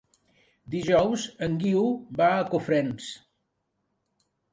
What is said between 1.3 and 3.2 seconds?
en Guiu va a Cofrents.